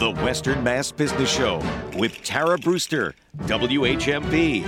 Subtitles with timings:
[0.00, 1.60] The Western Mass Business Show
[1.98, 4.64] with Tara Brewster, WHMP.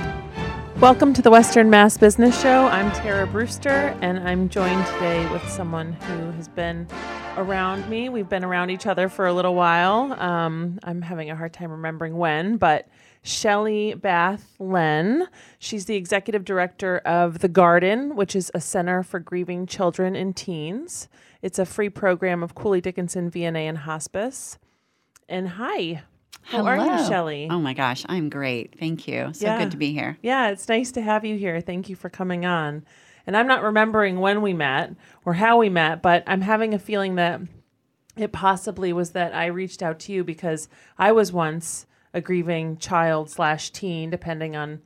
[0.78, 2.66] Welcome to the Western Mass Business Show.
[2.66, 6.86] I'm Tara Brewster, and I'm joined today with someone who has been
[7.38, 8.10] around me.
[8.10, 10.12] We've been around each other for a little while.
[10.20, 12.86] Um, I'm having a hard time remembering when, but
[13.22, 15.28] Shelly Bath Len.
[15.58, 20.36] She's the executive director of The Garden, which is a center for grieving children and
[20.36, 21.08] teens.
[21.40, 24.58] It's a free program of Cooley Dickinson VNA and hospice.
[25.32, 26.02] And hi.
[26.42, 27.08] How are you, Hello.
[27.08, 27.48] Shelly?
[27.50, 28.74] Oh my gosh, I'm great.
[28.78, 29.30] Thank you.
[29.32, 29.58] So Yeah.
[29.58, 30.18] good to be here.
[30.20, 31.58] Yeah, it's nice to have you here.
[31.62, 32.84] Thank you for coming on.
[33.26, 36.78] And I'm not remembering when we met or how we met, but I'm having a
[36.78, 37.40] feeling that
[38.14, 42.76] it possibly was that I reached out to you because I was once a grieving
[42.76, 44.82] child slash teen, depending on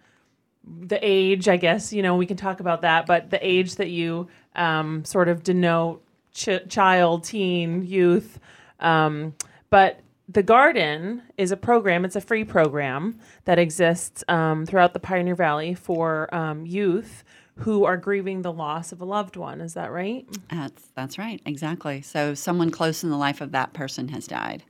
[0.65, 1.93] the age, I guess.
[1.93, 5.43] You know, we can talk about that, but the age that you um, sort of
[5.43, 8.39] denote ch- child, teen, youth.
[8.79, 9.35] Um,
[9.71, 15.01] but the Garden is a program, it's a free program that exists um, throughout the
[15.01, 17.23] Pioneer Valley for um, youth
[17.61, 19.61] who are grieving the loss of a loved one.
[19.61, 20.27] Is that right?
[20.51, 21.41] That's that's right.
[21.47, 22.03] Exactly.
[22.03, 24.63] So someone close in the life of that person has died.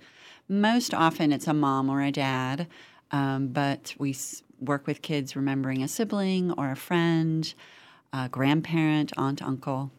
[0.49, 2.69] Most often it's a mom or a dad,
[3.11, 7.53] um, but we s- work with kids remembering a sibling or a friend,
[8.13, 9.91] a grandparent, aunt, uncle.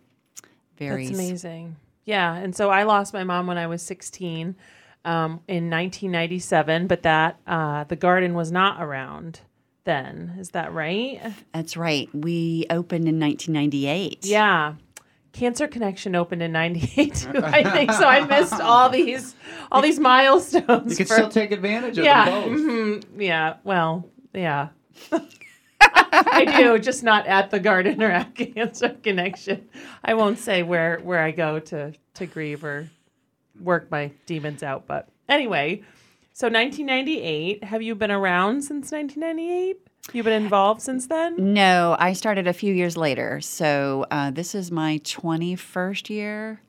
[0.78, 1.10] Varies.
[1.10, 1.76] That's amazing.
[2.06, 2.36] Yeah.
[2.36, 4.56] And so I lost my mom when I was 16
[5.08, 9.40] um, in 1997, but that uh, the garden was not around
[9.86, 10.36] then.
[10.38, 11.22] Is that right?
[11.54, 12.10] That's right.
[12.14, 14.26] We opened in 1998.
[14.26, 14.74] Yeah.
[15.32, 17.92] Cancer Connection opened in 98 too, I think.
[17.94, 19.34] So I missed all these
[19.72, 20.92] all these milestones.
[20.92, 22.26] You can for- still take advantage of yeah.
[22.26, 22.60] them both.
[22.60, 23.58] mhm, yeah.
[23.64, 24.70] Well, yeah.
[25.80, 29.70] I do, just not at the garden or at Cancer Connection.
[30.04, 32.90] I won't say where where I go to to grieve or
[33.62, 35.84] work my demons out, but anyway.
[36.34, 39.78] So 1998, have you been around since 1998?
[40.14, 41.54] You've been involved since then?
[41.54, 43.42] No, I started a few years later.
[43.42, 46.62] So uh, this is my 21st year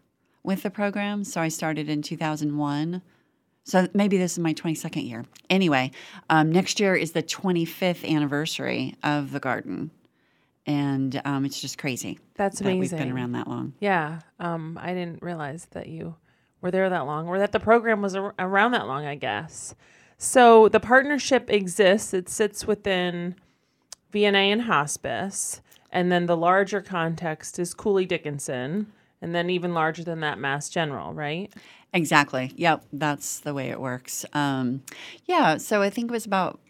[0.42, 1.22] with the program.
[1.24, 3.02] So I started in 2001.
[3.64, 5.24] So maybe this is my 22nd year.
[5.50, 5.90] Anyway,
[6.30, 9.90] um, next year is the 25th anniversary of the garden.
[10.66, 12.18] And um, it's just crazy.
[12.34, 13.74] That's that We've been around that long.
[13.80, 16.16] Yeah, um, I didn't realize that you
[16.60, 19.06] were there that long, or that the program was ar- around that long.
[19.06, 19.74] I guess.
[20.16, 22.12] So the partnership exists.
[22.12, 23.36] It sits within
[24.12, 25.60] VNA and hospice,
[25.92, 28.92] and then the larger context is Cooley Dickinson,
[29.22, 31.14] and then even larger than that, Mass General.
[31.14, 31.52] Right?
[31.92, 32.52] Exactly.
[32.56, 32.84] Yep.
[32.92, 34.26] That's the way it works.
[34.32, 34.82] Um,
[35.24, 35.56] yeah.
[35.56, 36.60] So I think it was about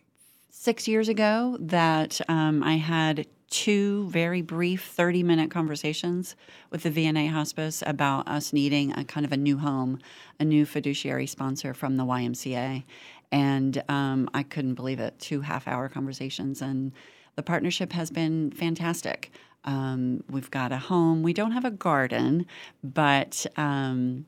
[0.50, 6.36] six years ago that um, I had two very brief 30 minute conversations
[6.70, 9.98] with the VNA hospice about us needing a kind of a new home,
[10.38, 12.84] a new fiduciary sponsor from the YMCA.
[13.30, 15.18] And um, I couldn't believe it.
[15.18, 16.62] Two half hour conversations.
[16.62, 16.92] And
[17.36, 19.30] the partnership has been fantastic.
[19.64, 21.22] Um, we've got a home.
[21.22, 22.46] We don't have a garden,
[22.82, 24.26] but um,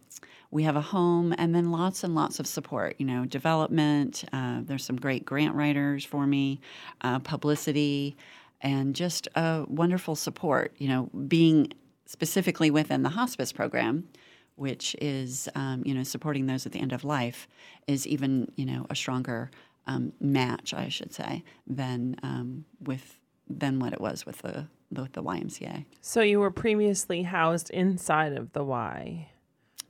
[0.51, 4.25] we have a home and then lots and lots of support, you know, development.
[4.33, 6.61] Uh, there's some great grant writers for me,
[7.03, 8.17] uh, publicity,
[8.61, 11.73] and just a wonderful support, you know, being
[12.07, 14.09] specifically within the hospice program.
[14.57, 17.49] Which is, um, you know, supporting those at the end of life
[17.87, 19.51] is even, you know, a stronger
[19.87, 23.17] um, match, I should say, than um, with
[23.49, 25.85] than what it was with the with the YMCA.
[26.01, 29.29] So you were previously housed inside of the Y.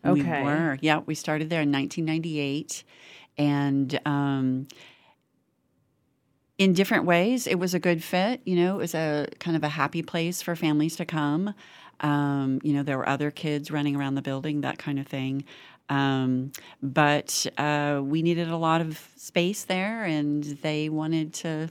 [0.05, 0.43] Okay.
[0.43, 0.79] We were.
[0.81, 2.85] Yeah, we started there in 1998.
[3.39, 4.69] And um,
[6.61, 8.43] in different ways, it was a good fit.
[8.45, 11.55] You know, it was a kind of a happy place for families to come.
[12.01, 15.45] Um, you know, there were other kids running around the building, that kind of thing.
[15.89, 21.71] Um, but uh, we needed a lot of space there, and they wanted to.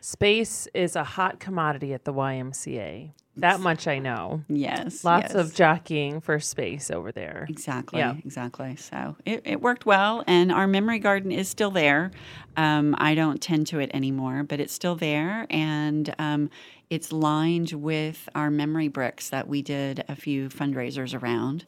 [0.00, 3.12] Space is a hot commodity at the YMCA.
[3.40, 4.42] That much I know.
[4.48, 5.04] Yes.
[5.04, 5.34] Lots yes.
[5.34, 7.46] of jockeying for space over there.
[7.48, 8.00] Exactly.
[8.00, 8.16] Yeah.
[8.24, 8.76] Exactly.
[8.76, 12.10] So it, it worked well, and our memory garden is still there.
[12.56, 16.50] Um, I don't tend to it anymore, but it's still there, and um,
[16.90, 21.64] it's lined with our memory bricks that we did a few fundraisers around,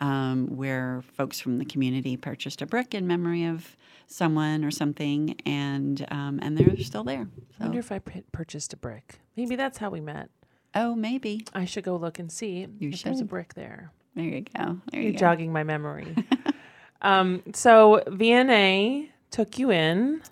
[0.00, 3.76] um, where folks from the community purchased a brick in memory of
[4.06, 7.26] someone or something, and um, and they're still there.
[7.58, 9.18] I wonder if I p- purchased a brick.
[9.36, 10.30] Maybe that's how we met.
[10.76, 13.90] Oh, maybe I should go look and see You if there's a brick there.
[14.14, 14.78] there you go.
[14.92, 15.18] There You're you go.
[15.18, 16.14] jogging my memory.
[17.02, 20.22] um, so VNA took you in,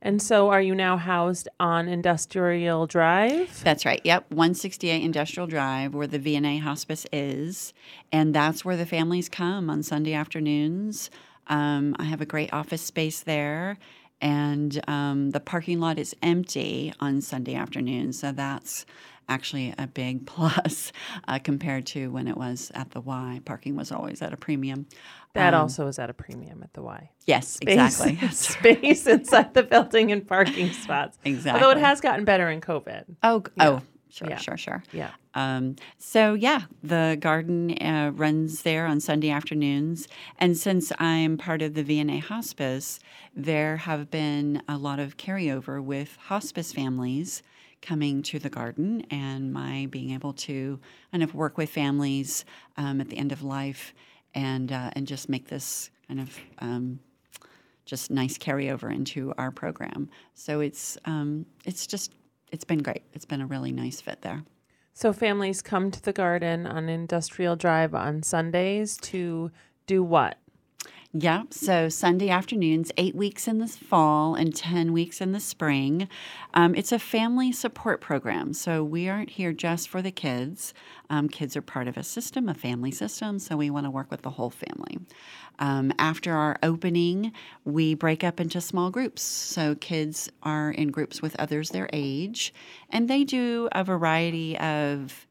[0.00, 3.62] and so are you now housed on Industrial Drive?
[3.64, 4.00] That's right.
[4.04, 4.30] Yep.
[4.30, 7.74] 168 Industrial Drive, where the VNA hospice is.
[8.12, 11.10] And that's where the families come on Sunday afternoons.
[11.48, 13.78] Um, I have a great office space there,
[14.20, 18.18] and um, the parking lot is empty on Sunday afternoons.
[18.20, 18.84] So that's
[19.28, 20.92] actually a big plus
[21.26, 23.40] uh, compared to when it was at the Y.
[23.44, 24.86] Parking was always at a premium.
[25.34, 27.10] That Um, also was at a premium at the Y.
[27.26, 28.28] Yes, Space- exactly.
[28.32, 31.18] Space inside the building and parking spots.
[31.24, 31.62] Exactly.
[31.62, 33.04] Although it has gotten better in COVID.
[33.22, 34.36] Oh, g- oh, sure, Yeah.
[34.38, 34.82] sure, sure.
[34.92, 35.10] Yeah.
[35.34, 40.08] Um, so yeah, the garden uh, runs there on Sunday afternoons,
[40.38, 42.98] and since I'm part of the VNA Hospice,
[43.36, 47.42] there have been a lot of carryover with hospice families
[47.82, 50.78] coming to the garden, and my being able to
[51.12, 52.44] kind of work with families
[52.76, 53.94] um, at the end of life,
[54.34, 57.00] and uh, and just make this kind of um,
[57.84, 60.10] just nice carryover into our program.
[60.34, 62.12] So it's um, it's just
[62.52, 63.02] it's been great.
[63.14, 64.44] It's been a really nice fit there.
[64.92, 69.52] So families come to the garden on Industrial Drive on Sundays to
[69.86, 70.38] do what?
[71.14, 76.06] Yeah, so Sunday afternoons, eight weeks in the fall and 10 weeks in the spring.
[76.52, 78.52] Um, it's a family support program.
[78.52, 80.74] So we aren't here just for the kids.
[81.08, 84.10] Um, kids are part of a system, a family system, so we want to work
[84.10, 84.98] with the whole family.
[85.58, 87.32] Um, after our opening,
[87.64, 89.22] we break up into small groups.
[89.22, 92.52] So kids are in groups with others their age,
[92.90, 95.26] and they do a variety of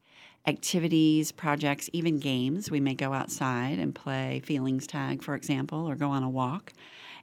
[0.48, 2.70] activities, projects, even games.
[2.70, 6.72] We may go outside and play feelings tag, for example, or go on a walk.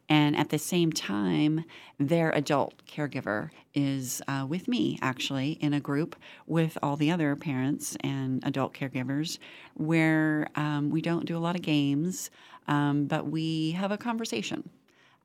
[0.07, 1.65] And at the same time,
[1.99, 7.35] their adult caregiver is uh, with me, actually, in a group with all the other
[7.35, 9.39] parents and adult caregivers
[9.73, 12.29] where um, we don't do a lot of games,
[12.67, 14.69] um, but we have a conversation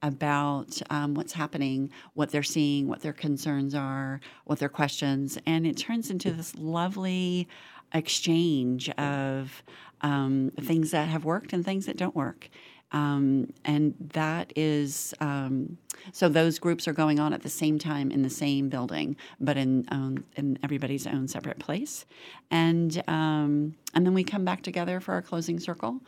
[0.03, 5.67] about um, what's happening, what they're seeing, what their concerns are, what their questions, and
[5.67, 7.47] it turns into this lovely
[7.93, 9.63] exchange of
[10.01, 12.49] um, things that have worked and things that don't work.
[12.93, 15.79] Um, and that is um,
[16.13, 19.57] so those groups are going on at the same time in the same building, but
[19.57, 22.05] in um, in everybody's own separate place.
[22.51, 26.01] And um, and then we come back together for our closing circle.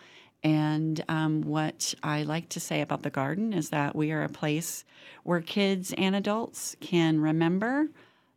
[0.45, 4.29] And um, what I like to say about the garden is that we are a
[4.29, 4.85] place
[5.23, 7.87] where kids and adults can remember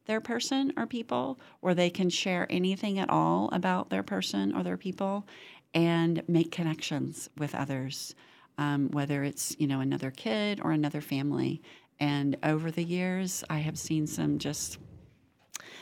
[0.06, 4.64] their person or people, or they can share anything at all about their person or
[4.64, 5.28] their people,
[5.74, 8.16] and make connections with others,
[8.58, 11.62] um, whether it's you know another kid or another family.
[12.00, 14.78] And over the years, I have seen some just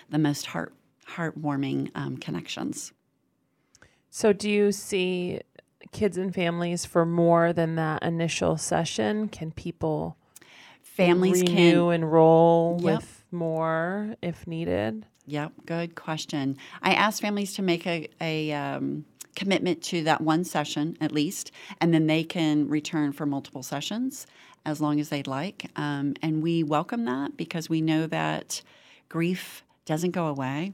[0.10, 0.74] the most heart
[1.10, 2.94] heartwarming um, connections.
[4.10, 5.42] So do you see
[5.92, 9.28] kids and families for more than that initial session?
[9.28, 10.18] Can people
[10.84, 12.84] Families renew, can enroll Yep.
[12.84, 15.06] with more if needed?
[15.26, 16.58] Yep, good question.
[16.82, 21.52] I ask families to make a, a um, commitment to that one session at least,
[21.82, 24.28] and then they can return for multiple sessions
[24.66, 25.70] as long as they'd like.
[25.76, 28.62] Um, and we welcome that because we know that
[29.10, 30.74] grief doesn't go away.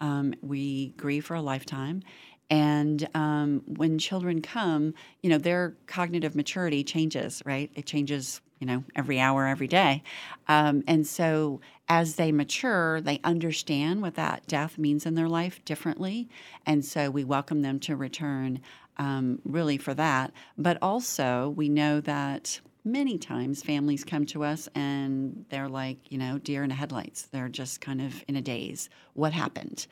[0.00, 2.02] Um, we grieve for a lifetime.
[2.50, 7.70] And um, when children come, you know, their cognitive maturity changes, right?
[7.74, 10.04] It changes, you know, every hour, every day.
[10.46, 15.60] Um, and so as they mature, they understand what that death means in their life
[15.64, 16.28] differently.
[16.64, 18.60] And so we welcome them to return
[18.98, 20.32] um, really for that.
[20.56, 26.18] But also, we know that many times families come to us and they're like, you
[26.18, 27.22] know, deer in the headlights.
[27.22, 28.88] They're just kind of in a daze.
[29.14, 29.88] What happened?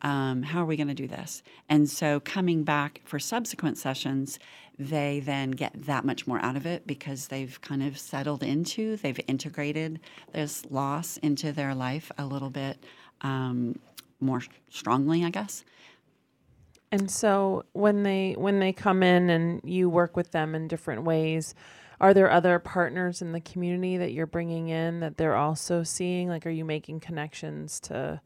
[0.00, 1.42] Um, how are we going to do this?
[1.68, 4.38] And so coming back for subsequent sessions,
[4.78, 8.96] they then get that much more out of it because they've kind of settled into,
[8.96, 10.00] they've integrated
[10.32, 12.84] this loss into their life a little bit
[13.20, 13.78] um,
[14.20, 15.64] more strongly, I guess.
[16.90, 21.02] And so when they when they come in and you work with them in different
[21.02, 21.54] ways,
[22.00, 26.28] are there other partners in the community that you're bringing in that they're also seeing?
[26.28, 28.20] Like, are you making connections to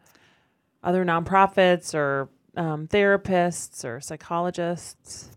[0.83, 5.31] other nonprofits or um, therapists or psychologists?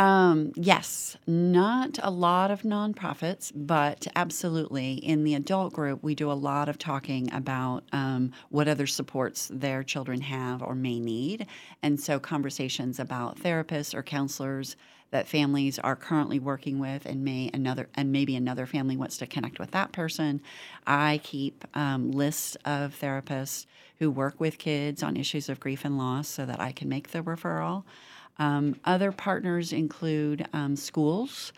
[0.00, 4.94] Um, yes, not a lot of nonprofits, but absolutely.
[4.94, 9.50] In the adult group, we do a lot of talking about um, what other supports
[9.52, 11.46] their children have or may need.
[11.82, 14.74] And so, conversations about therapists or counselors
[15.10, 19.26] that families are currently working with and may another and maybe another family wants to
[19.26, 20.40] connect with that person
[20.86, 23.66] i keep um, lists of therapists
[23.98, 27.10] who work with kids on issues of grief and loss so that i can make
[27.10, 27.82] the referral
[28.40, 31.52] um, other partners include um, schools.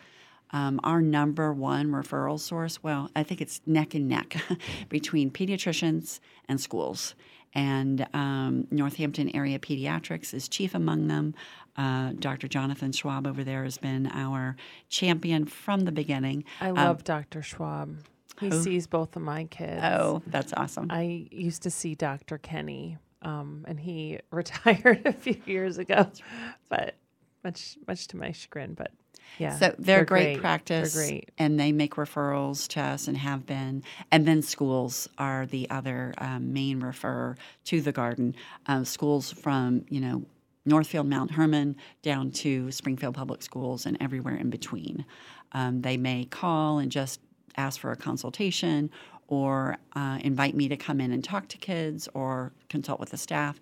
[0.50, 4.36] Um, our number one referral source, well, I think it's neck and neck
[4.90, 7.14] between pediatricians and schools.
[7.54, 11.34] and um, Northampton Area Pediatrics is chief among them.
[11.76, 12.48] Uh, Dr.
[12.48, 14.56] Jonathan Schwab over there has been our
[14.90, 16.44] champion from the beginning.
[16.60, 17.42] I love Dr.
[17.42, 17.96] Schwab.
[18.40, 19.82] He sees both of my kids.
[19.84, 20.88] Oh, that's awesome.
[20.90, 22.38] I used to see Dr.
[22.38, 26.10] Kenny, um, and he retired a few years ago,
[26.68, 26.94] but
[27.44, 28.74] much much to my chagrin.
[28.74, 28.92] But
[29.38, 31.30] yeah, So they're, great, They're practice, great.
[31.38, 33.82] and they make referrals to us and have been.
[34.10, 37.36] And then schools are the other um, main referrer
[37.66, 38.34] to the garden.
[38.66, 40.24] Uh, schools from you know
[40.64, 45.04] Northfield, Mount Hermon, down to Springfield Public Schools, and everywhere in between.
[45.52, 47.20] Um, they may call and just
[47.56, 48.90] ask for a consultation.
[49.32, 53.16] Or uh, invite me to come in and talk to kids, or consult with the
[53.16, 53.58] staff.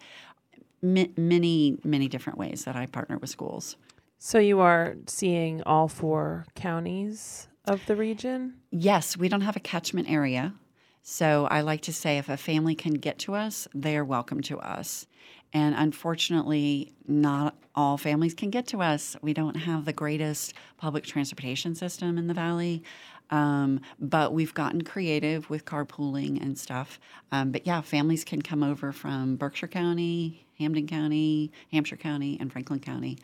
[0.82, 3.76] M- many, many different ways that I partner with schools.
[4.18, 8.54] So you are seeing all four counties of the region.
[8.72, 10.54] Yes, we don't have a catchment area.
[11.02, 14.42] So I like to say if a family can get to us, they are welcome
[14.42, 15.06] to us.
[15.52, 19.16] And unfortunately, not all families can get to us.
[19.22, 22.82] We don't have the greatest public transportation system in the valley.
[23.30, 26.98] Um, but we've gotten creative with carpooling and stuff.
[27.32, 32.52] Um, but yeah, families can come over from Berkshire County, Hampden County, Hampshire County, and
[32.52, 33.18] Franklin County.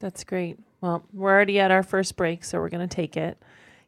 [0.00, 0.58] That's great.
[0.80, 3.38] Well, we're already at our first break, so we're going to take it.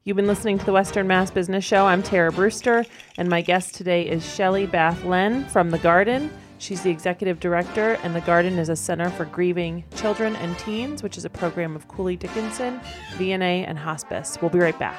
[0.04, 1.86] You've been listening to the Western Mass Business Show.
[1.86, 2.84] I'm Tara Brewster,
[3.16, 6.30] and my guest today is Shelley Bath Len from The Garden.
[6.64, 11.02] She's the executive director, and The Garden is a center for grieving children and teens,
[11.02, 12.80] which is a program of Cooley Dickinson,
[13.18, 14.38] VNA, and hospice.
[14.40, 14.98] We'll be right back.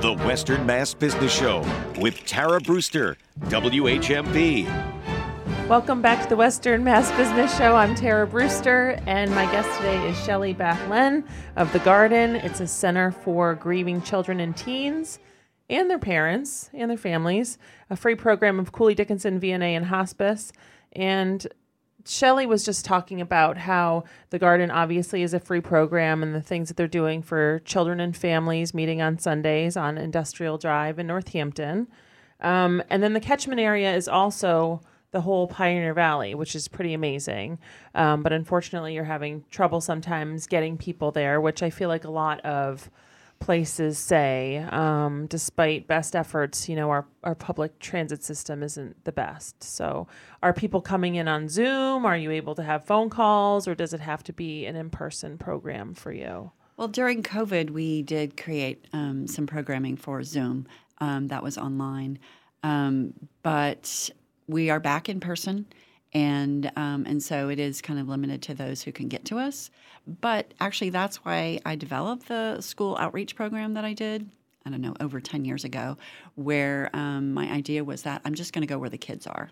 [0.00, 1.66] The Western Mass Business Show
[1.98, 4.64] with Tara Brewster, WHMP.
[5.68, 7.76] Welcome back to the Western Mass Business Show.
[7.76, 11.24] I'm Tara Brewster, and my guest today is Shelley Bath Len
[11.56, 12.36] of The Garden.
[12.36, 15.18] It's a center for grieving children and teens
[15.70, 17.56] and their parents and their families,
[17.88, 20.52] a free program of Cooley Dickinson VNA and hospice.
[20.92, 21.46] And
[22.04, 26.42] Shelley was just talking about how the garden obviously is a free program and the
[26.42, 31.06] things that they're doing for children and families meeting on Sundays on Industrial Drive in
[31.06, 31.86] Northampton.
[32.40, 34.80] Um, and then the catchment area is also
[35.12, 37.58] the whole Pioneer Valley, which is pretty amazing.
[37.94, 42.10] Um, but unfortunately, you're having trouble sometimes getting people there, which I feel like a
[42.10, 42.90] lot of
[43.40, 49.12] places say, um, despite best efforts, you know, our, our public transit system isn't the
[49.12, 49.64] best.
[49.64, 50.06] So,
[50.42, 52.04] are people coming in on Zoom?
[52.04, 54.90] Are you able to have phone calls, or does it have to be an in
[54.90, 56.52] person program for you?
[56.76, 60.66] Well, during COVID, we did create um, some programming for Zoom
[60.98, 62.18] um, that was online,
[62.62, 64.10] um, but
[64.46, 65.66] we are back in person,
[66.12, 69.38] and um, and so it is kind of limited to those who can get to
[69.38, 69.70] us.
[70.20, 74.28] But actually, that's why I developed the school outreach program that I did.
[74.66, 75.96] I don't know over ten years ago,
[76.34, 79.50] where um, my idea was that I'm just going to go where the kids are,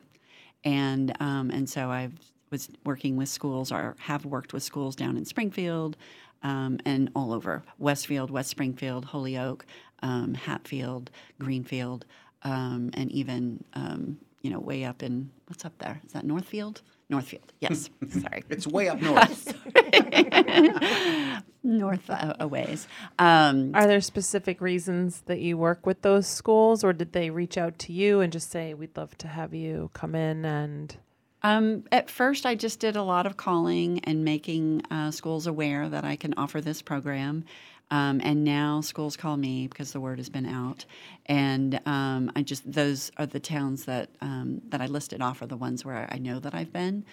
[0.65, 2.11] and um, and so I
[2.51, 5.97] was working with schools or have worked with schools down in Springfield
[6.43, 9.67] um, and all over Westfield, West Springfield, Holyoke,
[10.03, 12.05] um, Hatfield, Greenfield,
[12.43, 16.01] um, and even um, you know way up in what's up there?
[16.07, 16.83] Is that Northfield?
[17.11, 17.89] Northfield, yes.
[18.11, 19.55] Sorry, It's way up north.
[21.63, 22.87] north uh, a ways.
[23.19, 27.57] Um, Are there specific reasons that you work with those schools, or did they reach
[27.57, 30.45] out to you and just say, "We'd love to have you come in"?
[30.45, 30.95] And
[31.43, 35.89] Um, at first, I just did a lot of calling and making uh, schools aware
[35.89, 37.45] that I can offer this program.
[37.91, 40.85] Um, and now schools call me because the word has been out,
[41.27, 45.47] and um, I just those are the towns that um, that I listed off are
[45.47, 47.05] the ones where I know that I've been.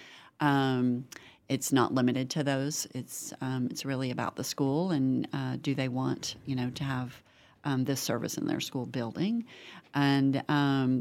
[0.42, 1.06] Um,
[1.48, 2.88] it's not limited to those.
[2.94, 6.84] It's um, it's really about the school and uh, do they want you know to
[6.84, 7.22] have
[7.64, 9.46] um, this service in their school building,
[9.94, 10.44] and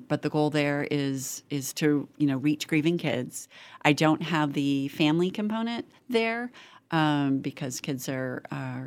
[0.07, 3.49] but the goal there is is to you know reach grieving kids.
[3.85, 6.53] I don't have the family component there
[6.95, 8.43] um, because kids are,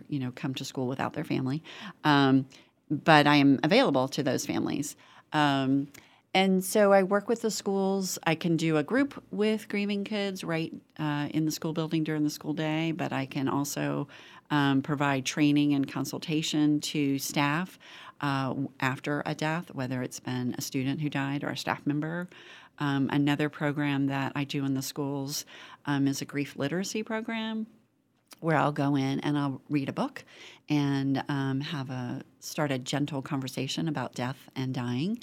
[0.08, 1.62] you know come to school without their family,
[2.06, 2.46] um,
[2.90, 4.96] but I am available to those families.
[5.34, 5.90] Um,
[6.34, 8.18] and so I work with the schools.
[8.26, 12.24] I can do a group with grieving kids right uh, in the school building during
[12.24, 14.08] the school day, but I can also
[14.52, 17.78] um, provide training and consultation to staff
[18.22, 22.30] uh, after a death, whether it's been a student who died or a staff member.
[22.80, 25.46] Um, another program that I do in the schools
[25.86, 27.68] um, is a grief literacy program
[28.40, 30.24] where I'll go in and I'll read a book
[30.70, 35.20] and um, have a start a gentle conversation about death and dying,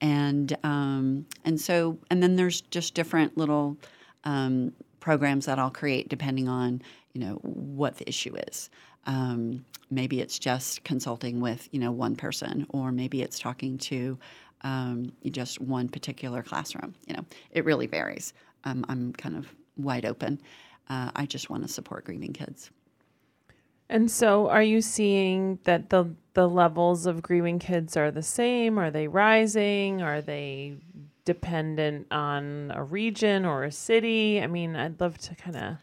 [0.00, 3.76] and um, and so and then there's just different little
[4.24, 6.82] um, programs that I'll create depending on
[7.12, 8.70] you know what the issue is.
[9.04, 14.18] Um, maybe it's just consulting with you know one person, or maybe it's talking to
[14.62, 16.94] um, just one particular classroom.
[17.06, 18.32] You know, it really varies.
[18.64, 19.46] Um, I'm kind of
[19.76, 20.40] wide open.
[20.88, 22.70] Uh, I just want to support grieving kids.
[23.88, 28.78] And so, are you seeing that the the levels of grieving kids are the same?
[28.78, 30.02] Are they rising?
[30.02, 30.76] Are they
[31.24, 34.40] dependent on a region or a city?
[34.42, 35.76] I mean, I'd love to kind of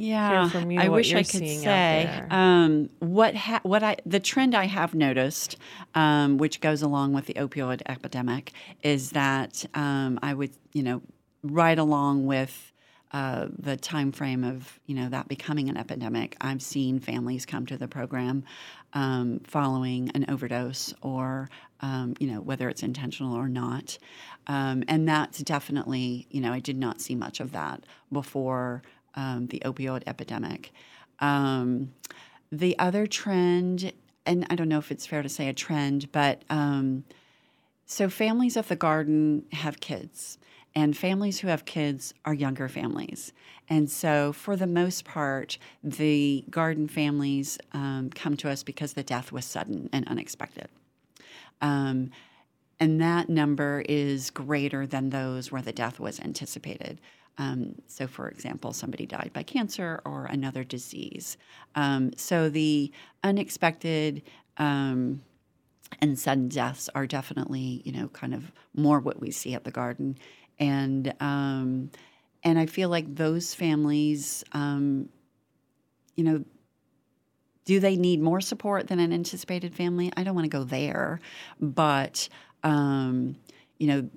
[0.00, 3.96] yeah, from you I what wish you're I could say um, what ha- what I
[4.06, 5.56] the trend I have noticed,
[5.96, 8.52] um, which goes along with the opioid epidemic,
[8.84, 11.02] is that um, I would you know
[11.42, 12.72] right along with
[13.12, 17.66] uh, the time frame of you know that becoming an epidemic, I've seen families come
[17.66, 18.44] to the program
[18.92, 21.48] um, following an overdose or
[21.80, 23.98] um, you know whether it's intentional or not,
[24.46, 28.82] um, and that's definitely you know I did not see much of that before
[29.14, 30.72] um, the opioid epidemic.
[31.20, 31.92] Um,
[32.52, 33.92] the other trend,
[34.24, 37.04] and I don't know if it's fair to say a trend, but um,
[37.86, 40.38] so families of the garden have kids,
[40.78, 43.32] and families who have kids are younger families.
[43.68, 49.02] And so, for the most part, the garden families um, come to us because the
[49.02, 50.68] death was sudden and unexpected.
[51.60, 52.12] Um,
[52.78, 57.00] and that number is greater than those where the death was anticipated.
[57.38, 61.36] Um, so, for example, somebody died by cancer or another disease.
[61.74, 62.92] Um, so, the
[63.24, 64.22] unexpected
[64.58, 65.22] um,
[66.00, 69.72] and sudden deaths are definitely, you know, kind of more what we see at the
[69.72, 70.16] garden,
[70.58, 71.90] and um,
[72.42, 75.08] and I feel like those families, um,
[76.16, 76.44] you know,
[77.64, 80.10] do they need more support than an anticipated family?
[80.16, 81.20] I don't want to go there,
[81.60, 82.28] but
[82.62, 83.36] um,
[83.78, 84.08] you know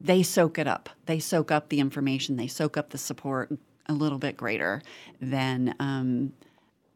[0.00, 0.88] they soak it up.
[1.06, 2.36] They soak up the information.
[2.36, 3.52] They soak up the support
[3.86, 4.80] a little bit greater
[5.20, 6.32] than um,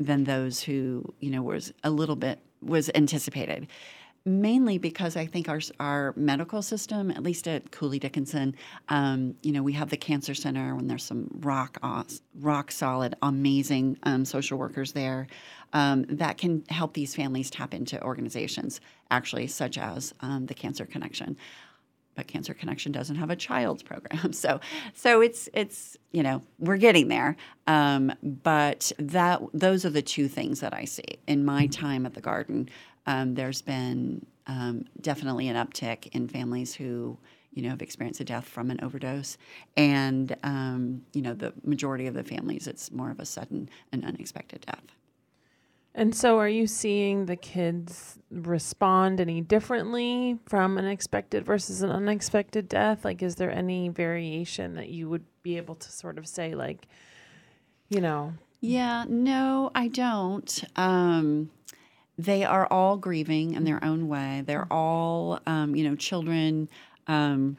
[0.00, 3.66] than those who you know was a little bit was anticipated.
[4.26, 8.56] Mainly because I think our our medical system, at least at Cooley Dickinson,
[8.88, 11.78] um, you know, we have the cancer center and there's some rock
[12.40, 15.26] rock solid, amazing um, social workers there
[15.74, 20.86] um, that can help these families tap into organizations, actually, such as um, the Cancer
[20.86, 21.36] Connection
[22.14, 24.32] but Cancer Connection doesn't have a child's program.
[24.44, 24.60] So,
[24.94, 27.36] so it's it's you know we're getting there.
[27.66, 32.14] Um, but that those are the two things that I see in my time at
[32.14, 32.68] the garden.
[33.06, 37.18] Um, there's been um, definitely an uptick in families who
[37.52, 39.38] you know have experienced a death from an overdose,
[39.76, 44.04] and um, you know the majority of the families it's more of a sudden and
[44.04, 44.96] unexpected death.
[45.96, 51.90] And so, are you seeing the kids respond any differently from an expected versus an
[51.90, 53.04] unexpected death?
[53.04, 56.88] Like, is there any variation that you would be able to sort of say, like,
[57.88, 58.32] you know?
[58.60, 60.64] Yeah, no, I don't.
[60.74, 61.50] Um,
[62.18, 64.42] they are all grieving in their own way.
[64.46, 66.68] They're all, um, you know, children.
[67.06, 67.56] Um,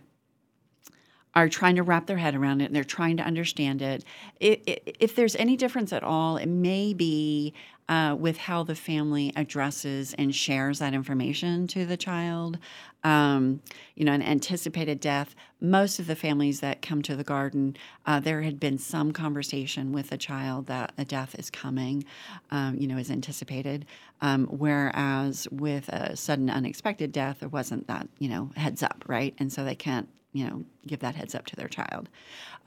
[1.36, 4.06] are trying to wrap their head around it and they're trying to understand it.
[4.40, 4.60] If,
[5.00, 7.54] if there's any difference at all, it may be
[7.90, 12.58] uh, with how the family addresses and shares that information to the child.
[13.04, 13.62] Um,
[13.96, 15.36] you know, an anticipated death.
[15.70, 17.76] Most of the families that come to the garden,
[18.06, 22.06] uh, there had been some conversation with the child that a death is coming,
[22.52, 23.86] um, you know, is anticipated.
[24.22, 29.34] Um, whereas with a sudden unexpected death, there wasn't that, you know, heads up, right?
[29.40, 32.10] And so they can't you know give that heads up to their child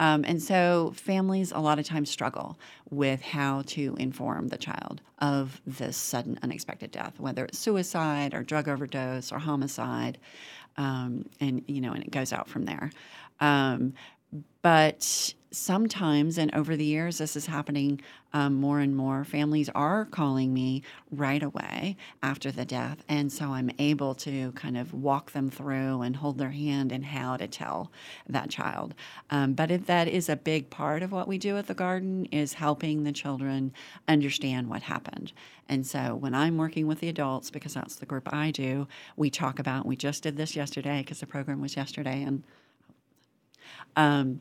[0.00, 2.58] um, and so families a lot of times struggle
[2.88, 8.42] with how to inform the child of this sudden unexpected death whether it's suicide or
[8.42, 10.16] drug overdose or homicide
[10.78, 12.90] um, and you know and it goes out from there.
[13.40, 13.92] Um,
[14.62, 18.00] but sometimes, and over the years, this is happening
[18.32, 19.24] um, more and more.
[19.24, 23.02] Families are calling me right away after the death.
[23.08, 27.02] And so I'm able to kind of walk them through and hold their hand in
[27.02, 27.90] how to tell
[28.28, 28.94] that child.
[29.30, 32.52] Um, but that is a big part of what we do at the garden, is
[32.54, 33.72] helping the children
[34.06, 35.32] understand what happened.
[35.68, 39.30] And so when I'm working with the adults, because that's the group I do, we
[39.30, 42.22] talk about, we just did this yesterday because the program was yesterday.
[42.22, 42.42] And
[43.96, 44.40] um,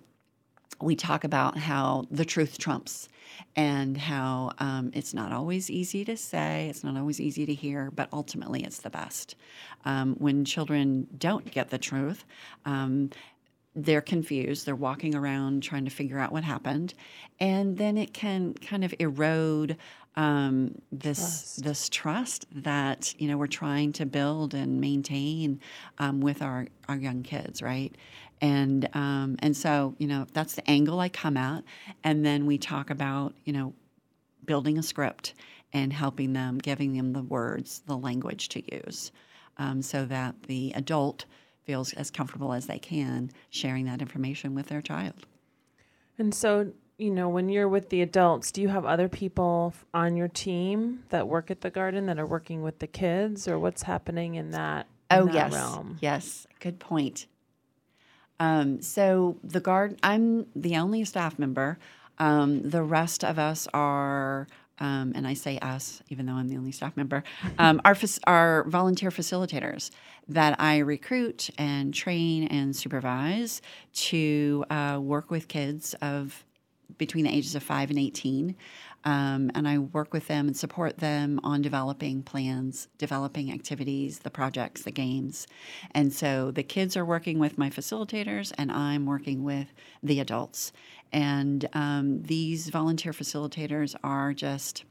[0.81, 3.09] we talk about how the truth trumps
[3.55, 7.91] and how um, it's not always easy to say, it's not always easy to hear,
[7.91, 9.35] but ultimately it's the best.
[9.85, 12.25] Um, when children don't get the truth,
[12.65, 13.09] um,
[13.75, 14.65] they're confused.
[14.65, 16.95] They're walking around trying to figure out what happened,
[17.39, 19.77] and then it can kind of erode
[20.15, 21.63] um, this trust.
[21.63, 25.61] this trust that you know we're trying to build and maintain
[25.99, 27.93] um, with our our young kids, right?
[28.41, 31.63] And um, and so you know that's the angle I come at,
[32.03, 33.73] and then we talk about you know
[34.45, 35.33] building a script
[35.73, 39.11] and helping them, giving them the words, the language to use.
[39.57, 41.25] um, so that the adult
[41.65, 45.25] feels as comfortable as they can sharing that information with their child.
[46.17, 50.15] And so, you know, when you're with the adults, do you have other people on
[50.15, 53.83] your team that work at the garden that are working with the kids, or what's
[53.83, 54.87] happening in that?
[55.11, 55.97] in Oh that yes, realm?
[56.01, 57.25] yes, good point.
[58.39, 61.77] Um, so the guard, I'm the only staff member.
[62.19, 64.47] Um, the rest of us are,
[64.79, 67.23] um, and I say us, even though I'm the only staff member,
[67.59, 67.95] um, are
[68.25, 69.91] are volunteer facilitators
[70.27, 73.61] that I recruit and train and supervise
[73.93, 76.43] to uh, work with kids of
[76.97, 78.55] between the ages of five and 18.
[79.07, 84.29] Um, and I work with them and support them on developing plans, developing activities, the
[84.29, 85.47] projects, the games.
[85.91, 89.67] And so the kids are working with my facilitators, and I'm working with
[90.03, 90.73] the adults.
[91.13, 94.83] And um, these volunteer facilitators are just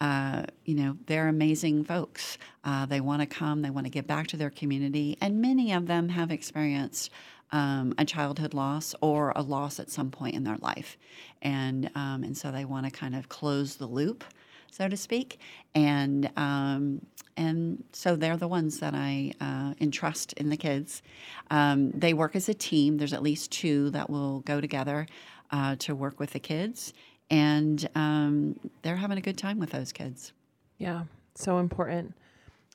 [0.00, 2.38] uh, you know, they're amazing folks.
[2.64, 5.72] Uh, they want to come, they want to give back to their community, and many
[5.72, 7.10] of them have experienced
[7.52, 10.96] um, a childhood loss or a loss at some point in their life,
[11.42, 14.24] and um, and so they want to kind of close the loop,
[14.70, 15.38] so to speak,
[15.74, 17.04] and um,
[17.36, 21.02] and so they're the ones that I uh, entrust in the kids.
[21.50, 22.98] Um, they work as a team.
[22.98, 25.06] There's at least two that will go together
[25.50, 26.92] uh, to work with the kids
[27.30, 30.32] and um, they're having a good time with those kids.
[30.78, 32.14] Yeah, so important.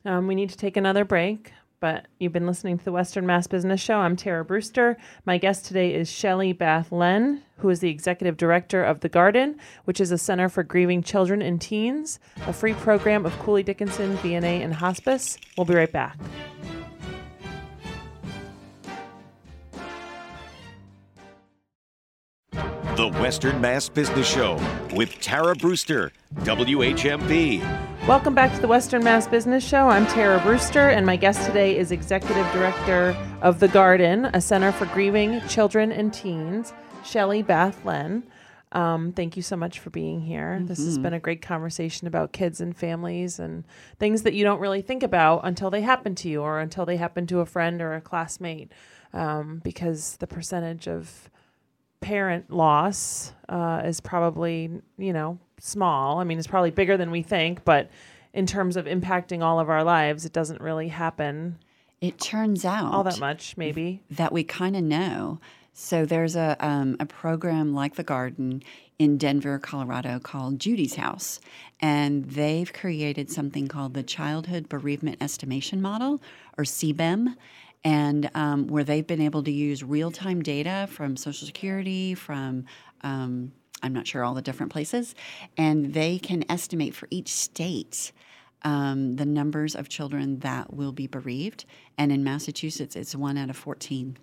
[0.06, 1.52] Um, we need to take another break,
[1.86, 4.00] but you've been listening to the Western Mass Business Show.
[4.00, 4.98] I'm Tara Brewster.
[5.24, 9.60] My guest today is Shelley Bath Len, who is the executive director of The Garden,
[9.84, 14.17] which is a center for grieving children and teens, a free program of Cooley Dickinson,
[14.17, 15.38] VNA, and hospice.
[15.56, 16.17] We'll be right back.
[22.95, 24.60] The Western Mass Business Show
[24.95, 27.95] with Tara Brewster, WHMP.
[28.08, 29.89] Welcome back to the Western Mass Business Show.
[29.89, 34.72] I'm Tara Brewster, and my guest today is Executive Director of The Garden, a center
[34.72, 36.72] for grieving children and teens,
[37.04, 38.22] Shelley Bath Len.
[38.74, 40.62] Um, thank you so much for being here.
[40.62, 43.63] This has been a great conversation about kids and families and
[43.98, 46.98] things that you don't really think about until they happen to you or until they
[46.98, 48.72] happen to a friend or a classmate,
[49.13, 51.32] um, because the percentage of
[52.06, 56.20] parent loss uh, is probably you know small.
[56.20, 57.89] I mean, it's probably bigger than we think, but
[58.32, 61.58] in terms of impacting all of our lives, it doesn't really happen
[62.02, 63.58] It turns out all that much.
[63.58, 65.39] Maybe that we kind of know.
[65.74, 68.62] So there's a um, a program like the Garden
[69.00, 71.39] in Denver, Colorado, called Judy's House,
[71.82, 76.22] and they've created something called the Childhood Bereavement Estimation Model,
[76.58, 77.36] or CBEM,
[77.86, 82.65] and um, where they've been able to use real time data from Social Security, from
[83.02, 85.13] um, I'm not sure all the different places,
[85.56, 88.12] and they can estimate for each state
[88.63, 91.65] um, the numbers of children that will be bereaved.
[91.98, 94.17] And in Massachusetts, it's one out of 14.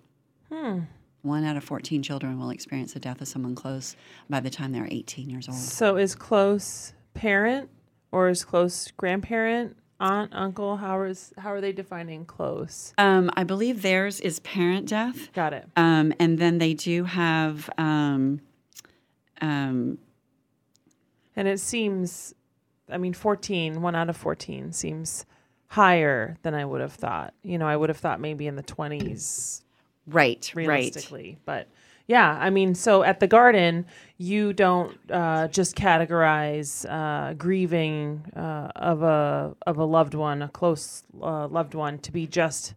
[1.21, 3.95] One out of 14 children will experience the death of someone close
[4.29, 5.57] by the time they're 18 years old.
[5.57, 5.95] so.
[5.95, 7.69] Is close parent
[8.11, 10.77] or is close grandparent, aunt, uncle?
[10.77, 12.93] How is how are they defining close?
[12.97, 15.31] Um, I believe theirs is parent death.
[15.33, 15.67] Got it.
[15.75, 18.41] Um, and then they do have um,
[19.41, 19.97] um,
[21.35, 22.33] And it seems,
[22.89, 25.25] I mean, 14, one out of 14 seems
[25.67, 27.33] higher than I would have thought.
[27.41, 29.61] You know, I would have thought maybe in the 20s
[30.07, 30.67] right, right.
[30.67, 31.39] realistically.
[31.45, 31.67] But
[32.07, 33.85] yeah, I mean, so at the garden,
[34.17, 40.49] you don't uh, just categorize uh, grieving uh, of a of a loved one, a
[40.49, 42.73] close uh, loved one, to be just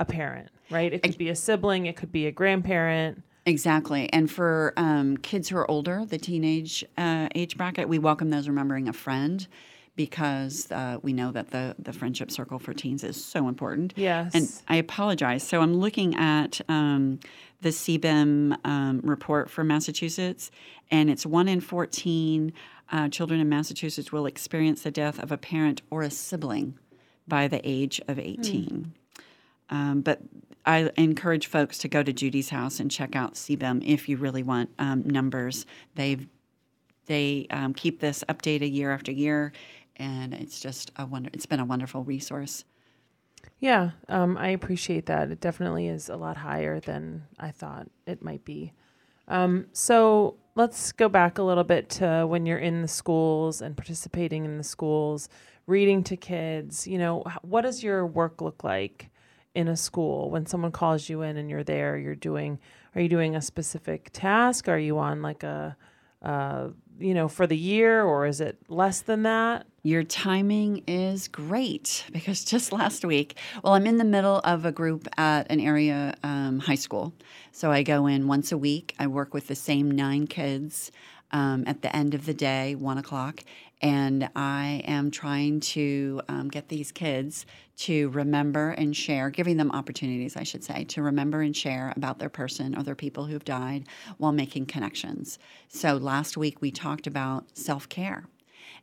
[0.00, 0.92] a parent, right?
[0.92, 3.22] It could be a sibling, it could be a grandparent.
[3.44, 4.10] Exactly.
[4.12, 8.48] And for um, kids who are older, the teenage uh, age bracket, we welcome those
[8.48, 9.46] remembering a friend
[9.94, 13.92] because uh, we know that the, the friendship circle for teens is so important.
[13.96, 14.34] Yes.
[14.34, 15.42] And I apologize.
[15.42, 17.20] So I'm looking at um,
[17.62, 20.50] the CBEM um, report for Massachusetts,
[20.90, 22.52] and it's one in 14
[22.90, 26.78] uh, children in Massachusetts will experience the death of a parent or a sibling
[27.26, 28.92] by the age of 18.
[29.70, 30.20] Um, but
[30.66, 34.42] I encourage folks to go to Judy's house and check out CBEM if you really
[34.42, 35.66] want um, numbers.
[35.94, 36.28] They've
[37.06, 39.52] they um, keep this updated year after year,
[39.96, 41.30] and it's just a wonder.
[41.32, 42.64] It's been a wonderful resource.
[43.62, 45.30] Yeah, um, I appreciate that.
[45.30, 48.72] It definitely is a lot higher than I thought it might be.
[49.28, 53.76] Um, so let's go back a little bit to when you're in the schools and
[53.76, 55.28] participating in the schools,
[55.68, 56.88] reading to kids.
[56.88, 59.10] You know, what does your work look like
[59.54, 61.96] in a school when someone calls you in and you're there?
[61.96, 62.58] You're doing.
[62.96, 64.66] Are you doing a specific task?
[64.66, 65.76] Are you on like a
[66.20, 69.66] uh, you know, for the year or is it less than that?
[69.82, 74.72] Your timing is great because just last week, well, I'm in the middle of a
[74.72, 77.12] group at an area um, high school.
[77.50, 78.94] So I go in once a week.
[78.98, 80.92] I work with the same nine kids
[81.32, 83.42] um, at the end of the day, one o'clock,
[83.82, 87.46] and I am trying to um, get these kids
[87.78, 92.20] to remember and share, giving them opportunities, I should say, to remember and share about
[92.20, 93.86] their person or their people who've died
[94.18, 95.38] while making connections.
[95.68, 98.28] So last week we talked about self care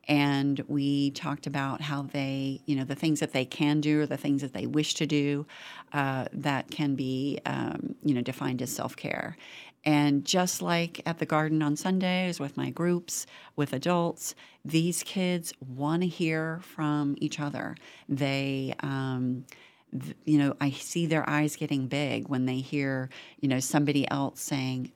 [0.07, 4.05] and we talked about how they, you know, the things that they can do or
[4.05, 5.45] the things that they wish to do
[5.93, 9.37] uh, that can be, um, you know, defined as self care.
[9.85, 15.53] And just like at the garden on Sundays with my groups, with adults, these kids
[15.59, 17.75] want to hear from each other.
[18.07, 19.45] They, um,
[19.91, 24.09] th- you know, I see their eyes getting big when they hear, you know, somebody
[24.11, 24.91] else saying,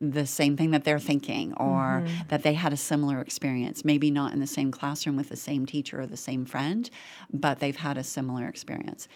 [0.00, 2.28] the same thing that they're thinking or mm-hmm.
[2.28, 5.66] that they had a similar experience maybe not in the same classroom with the same
[5.66, 6.90] teacher or the same friend
[7.32, 9.08] but they've had a similar experience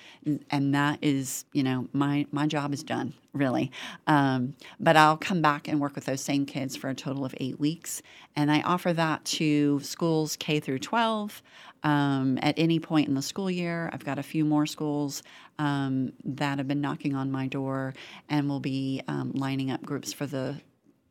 [0.50, 3.70] and that is you know my my job is done really
[4.06, 7.34] um, but i'll come back and work with those same kids for a total of
[7.38, 8.02] eight weeks
[8.34, 11.42] and i offer that to schools k through 12
[11.84, 13.90] um, at any point in the school year.
[13.92, 15.22] I've got a few more schools
[15.58, 17.94] um, that have been knocking on my door
[18.28, 20.60] and will be um, lining up groups for the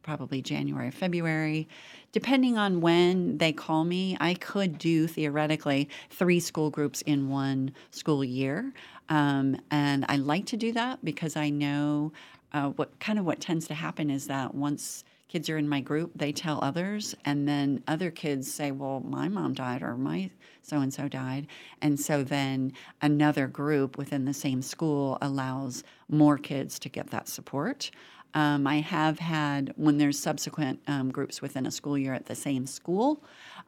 [0.04, 1.68] probably January, or February.
[2.12, 7.72] Depending on when they call me, I could do theoretically three school groups in one
[7.92, 8.74] school year.
[9.10, 12.12] Um, and I like to do that because I know
[12.54, 15.80] uh, what kind of what tends to happen is that once kids are in my
[15.80, 20.30] group, they tell others, and then other kids say, Well, my mom died or my
[20.62, 21.48] so and so died.
[21.82, 27.28] And so then another group within the same school allows more kids to get that
[27.28, 27.92] support.
[28.34, 32.36] Um, I have had, when there's subsequent um, groups within a school year at the
[32.36, 33.24] same school,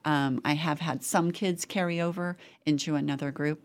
[0.05, 3.61] um, I have had some kids carry over into another group.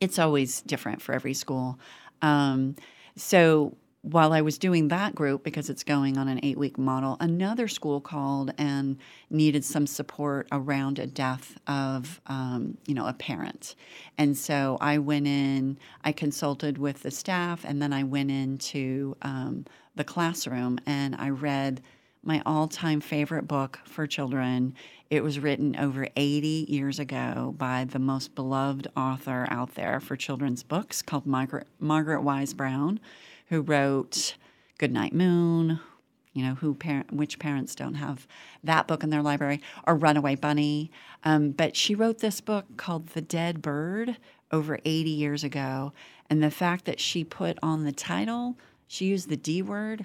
[0.00, 1.78] It's always different for every school.
[2.20, 2.76] Um,
[3.16, 7.16] so while I was doing that group, because it's going on an eight week model,
[7.20, 8.98] another school called and
[9.30, 13.76] needed some support around a death of, um, you know, a parent.
[14.18, 19.16] And so I went in, I consulted with the staff, and then I went into
[19.22, 21.82] um, the classroom and I read
[22.22, 24.74] my all time favorite book for children.
[25.10, 30.16] It was written over 80 years ago by the most beloved author out there for
[30.16, 33.00] children's books called Margaret, Margaret Wise Brown
[33.52, 34.36] who wrote
[34.78, 35.78] Goodnight Moon,
[36.32, 38.26] you know, who parent, which parents don't have
[38.64, 40.90] that book in their library, or Runaway Bunny.
[41.22, 44.16] Um, but she wrote this book called The Dead Bird
[44.50, 45.92] over 80 years ago.
[46.30, 48.56] And the fact that she put on the title,
[48.92, 50.04] she used the D word,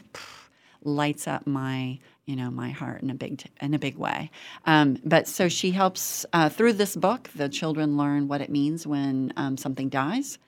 [0.82, 4.32] lights up my you know my heart in a big in a big way.
[4.65, 7.30] Um, but so she helps uh, through this book.
[7.36, 10.39] The children learn what it means when um, something dies.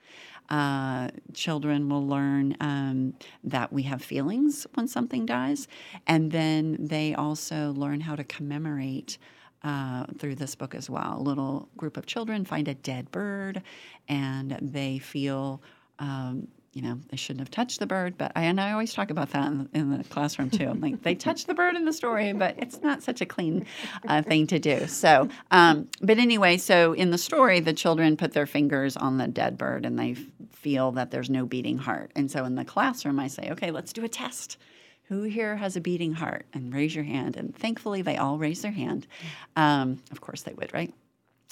[0.49, 5.67] Uh, children will learn um, that we have feelings when something dies,
[6.08, 9.17] and then they also learn how to commemorate.
[9.62, 11.17] Uh, through this book as well.
[11.17, 13.62] A little group of children find a dead bird
[14.08, 15.62] and they feel
[15.99, 18.17] um, you know, they shouldn't have touched the bird.
[18.17, 20.67] But I and I always talk about that in, in the classroom too.
[20.69, 23.65] I'm like, they touched the bird in the story, but it's not such a clean
[24.08, 24.88] uh, thing to do.
[24.88, 29.27] So, um, but anyway, so in the story, the children put their fingers on the
[29.27, 30.19] dead bird and they f-
[30.51, 32.12] feel that there's no beating heart.
[32.15, 34.58] And so in the classroom, I say, okay, let's do a test.
[35.03, 36.45] Who here has a beating heart?
[36.53, 37.36] And raise your hand.
[37.36, 39.08] And thankfully, they all raise their hand.
[39.55, 40.93] Um, of course, they would, right?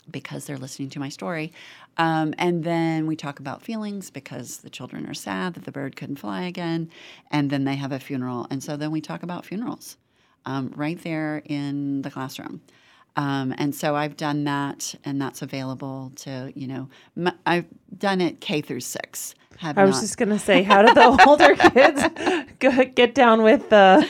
[0.10, 1.54] Because they're listening to my story.
[1.98, 5.96] Um, and then we talk about feelings because the children are sad that the bird
[5.96, 6.90] couldn't fly again.
[7.32, 8.48] And then they have a funeral.
[8.50, 9.98] And so then we talk about funerals
[10.46, 12.62] um, right there in the classroom.
[13.18, 17.66] Um, and so I've done that, and that's available to, you know, m- I've
[17.98, 19.34] done it K through six.
[19.62, 20.02] I was not.
[20.02, 22.04] just going to say, how did the older kids
[22.60, 24.08] go, get down with the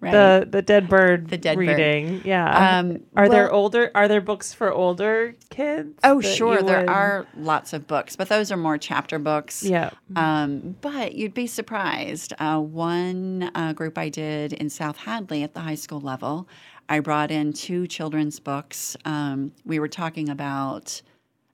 [0.00, 0.10] right.
[0.10, 2.18] the the dead bird the dead reading?
[2.18, 2.26] Bird.
[2.26, 2.78] Yeah.
[2.78, 3.90] Um, are well, there older?
[3.94, 5.96] Are there books for older kids?
[6.02, 6.88] Oh, sure, there would...
[6.88, 9.62] are lots of books, but those are more chapter books.
[9.62, 9.90] Yeah.
[10.16, 12.32] Um, but you'd be surprised.
[12.38, 16.48] Uh, one uh, group I did in South Hadley at the high school level,
[16.90, 18.96] I brought in two children's books.
[19.04, 21.00] Um, we were talking about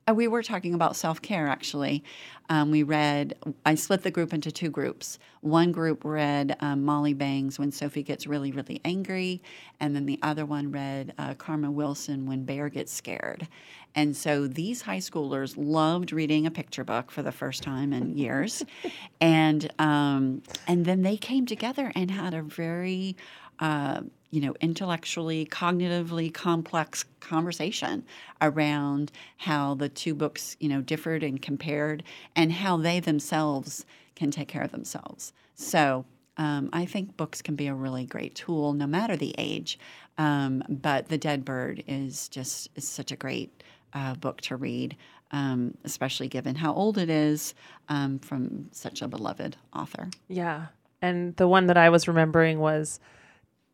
[0.09, 2.03] uh, we were talking about self care actually.
[2.49, 5.19] Um, we read, I split the group into two groups.
[5.41, 9.43] One group read um, Molly Bang's When Sophie Gets Really, Really Angry,
[9.81, 13.49] and then the other one read uh, Karma Wilson When Bear Gets Scared.
[13.97, 18.17] And so these high schoolers loved reading a picture book for the first time in
[18.17, 18.65] years.
[19.21, 23.17] and, um, and then they came together and had a very
[23.59, 28.05] uh, you know, intellectually, cognitively complex conversation
[28.41, 32.03] around how the two books, you know, differed and compared
[32.35, 33.85] and how they themselves
[34.15, 35.33] can take care of themselves.
[35.55, 36.05] So
[36.37, 39.79] um, I think books can be a really great tool no matter the age.
[40.19, 43.63] Um, but The Dead Bird is just is such a great
[43.93, 44.97] uh, book to read,
[45.31, 47.55] um, especially given how old it is
[47.89, 50.09] um, from such a beloved author.
[50.29, 50.67] Yeah.
[51.03, 53.01] And the one that I was remembering was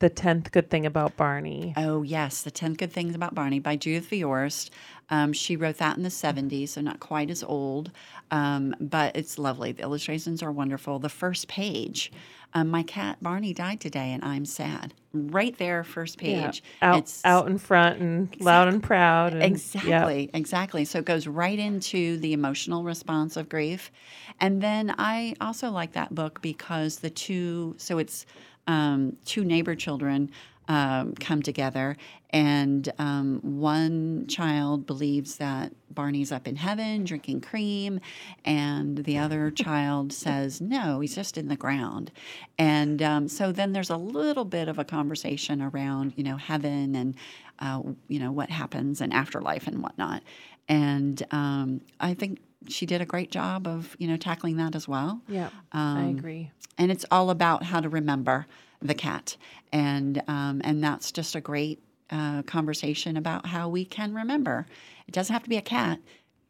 [0.02, 1.74] The 10th Good Thing About Barney.
[1.76, 2.42] Oh, yes.
[2.42, 4.70] The 10 Good Things About Barney by Judith Viorst.
[5.10, 7.92] Um, she wrote that in the 70s, so not quite as old,
[8.32, 9.70] um, but it's lovely.
[9.70, 10.98] The illustrations are wonderful.
[10.98, 12.10] The first page,
[12.52, 14.92] um, my cat Barney died today, and I'm sad.
[15.12, 16.64] Right there, first page.
[16.82, 19.34] Out, It's out in front and loud and proud.
[19.34, 20.84] And, Exactly, exactly.
[20.84, 23.92] So it goes right into the emotional response of grief.
[24.40, 28.26] And then I also like that book because the two, so it's
[28.66, 30.30] um, two neighbor children
[30.68, 31.96] um, come together,
[32.30, 38.00] and um, one child believes that Barney's up in heaven drinking cream,
[38.44, 42.10] and the other child says, no, he's just in the ground.
[42.58, 46.94] And um, so then there's a little bit of a conversation around, you know, heaven
[46.94, 47.16] and,
[47.58, 50.22] uh, you know, what happens and afterlife and whatnot.
[50.68, 54.86] And um, I think she did a great job of, you know, tackling that as
[54.88, 55.20] well.
[55.28, 55.50] Yeah.
[55.72, 56.50] I Um, agree.
[56.78, 58.46] And it's all about how to remember
[58.80, 59.36] the cat,
[59.72, 64.66] and um, and that's just a great uh, conversation about how we can remember.
[65.06, 66.00] It doesn't have to be a cat;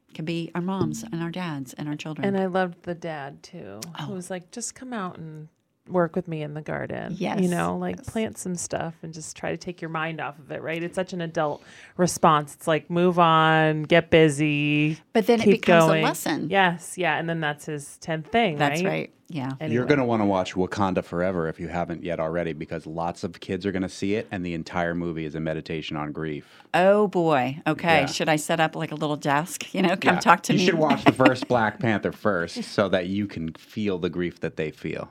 [0.09, 2.27] it can be our moms and our dads and our children.
[2.27, 4.05] And I loved the dad too, Oh.
[4.07, 5.49] who was like, just come out and
[5.89, 7.15] work with me in the garden.
[7.19, 7.41] Yes.
[7.41, 8.09] You know, like yes.
[8.09, 10.83] plant some stuff and just try to take your mind off of it, right?
[10.83, 11.63] It's such an adult
[11.97, 12.55] response.
[12.55, 14.99] It's like, move on, get busy.
[15.13, 16.05] but then it becomes going.
[16.05, 16.49] a lesson.
[16.51, 16.97] Yes.
[16.97, 17.19] Yeah.
[17.19, 18.89] And then that's his 10th thing, that's right?
[18.89, 19.15] right.
[19.29, 19.51] Yeah.
[19.61, 19.75] Anyway.
[19.75, 23.25] You're going to want to watch Wakanda Forever if you haven't yet already, because lots
[23.25, 26.13] of kids are going to see it, and the entire movie is a meditation on
[26.13, 26.63] grief.
[26.75, 27.61] Oh boy.
[27.67, 28.01] Okay.
[28.01, 28.07] Yeah.
[28.07, 29.65] Should I set up like a little desk?
[29.75, 30.21] You know, come Yeah.
[30.21, 30.65] talk to you me.
[30.65, 34.41] You should watch the first Black Panther first, so that you can feel the grief
[34.41, 35.09] that they feel.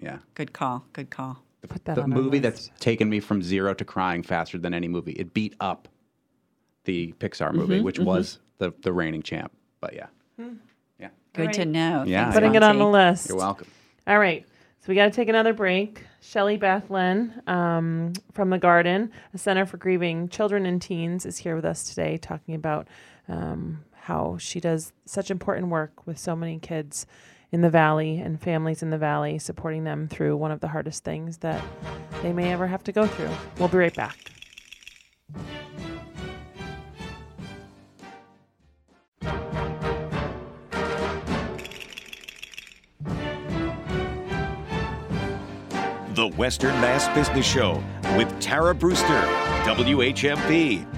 [0.00, 0.84] Yeah, Good call.
[0.92, 1.42] Good call.
[1.68, 4.86] Put that the on movie that's taken me from zero to crying faster than any
[4.88, 5.12] movie.
[5.12, 5.88] It beat up
[6.84, 9.52] the Pixar movie, Mm-hmm, which was the the reigning champ.
[9.80, 10.06] But yeah,
[10.98, 12.04] yeah, Good to know.
[12.06, 13.28] Yeah, Thanks, Putting it on the list.
[13.28, 13.66] you're welcome.
[14.06, 14.46] All right.
[14.80, 16.04] So we got to take another break.
[16.20, 21.54] Shelley Bath-Lenn um, from the Garden, a Center for Grieving Children and Teens, is here
[21.56, 22.88] with us today talking about
[23.28, 27.06] um, how she does such important work with so many kids
[27.50, 31.04] in the Valley and families in the Valley, supporting them through one of the hardest
[31.04, 31.62] things that
[32.22, 33.30] they may ever have to go through.
[33.58, 34.16] We'll be right back.
[46.14, 47.82] The Western Mass Business Show
[48.16, 49.22] with Tara Brewster,
[49.64, 50.97] WHMP.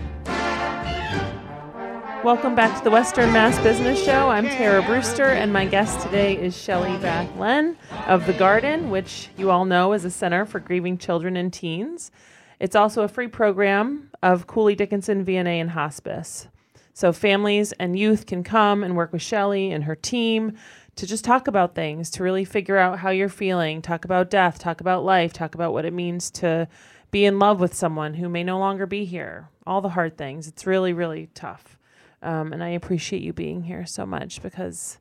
[2.23, 4.29] Welcome back to the Western Mass Business Show.
[4.29, 9.51] I'm Tara Brewster, and my guest today is Shelley Bath-Lenn of The Garden, which you
[9.51, 12.11] all know is a center for grieving children and teens.
[12.59, 16.49] It's also a free program of Cooley Dickinson VNA and Hospice.
[16.93, 20.59] So families and youth can come and work with Shelley and her team
[20.97, 24.59] to just talk about things, to really figure out how you're feeling, talk about death,
[24.59, 26.69] talk about life, talk about what it means to
[27.11, 29.49] be in love with someone who may no longer be here.
[29.67, 30.47] All the hard things.
[30.47, 31.79] It's really, really tough.
[32.23, 34.99] Um, and I appreciate you being here so much because,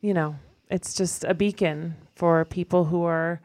[0.00, 0.36] you know,
[0.68, 3.40] it's just a beacon for people who are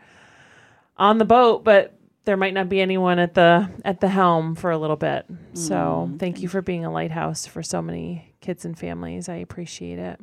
[0.98, 1.94] on the boat, but
[2.26, 5.26] there might not be anyone at the at the helm for a little bit.
[5.54, 9.30] So thank you for being a lighthouse for so many kids and families.
[9.30, 10.20] I appreciate it.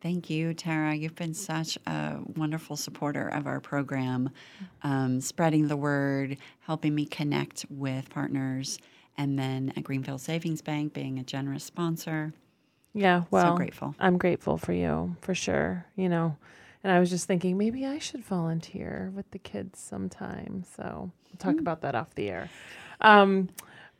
[0.00, 0.94] Thank you, Tara.
[0.94, 4.30] You've been such a wonderful supporter of our program,
[4.82, 8.78] um, spreading the word, helping me connect with partners,
[9.16, 12.32] and then at Greenfield Savings Bank being a generous sponsor.
[12.92, 13.94] Yeah, well, grateful.
[14.00, 15.86] I'm grateful for you for sure.
[15.96, 16.36] You know,
[16.82, 20.64] and I was just thinking maybe I should volunteer with the kids sometime.
[20.76, 22.48] So we'll talk about that off the air.
[23.00, 23.48] Um,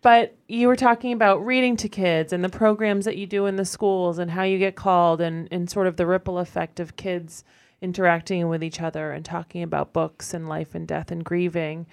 [0.03, 3.57] but you were talking about reading to kids and the programs that you do in
[3.57, 6.96] the schools and how you get called and, and sort of the ripple effect of
[6.96, 7.44] kids
[7.83, 11.87] interacting with each other and talking about books and life and death and grieving.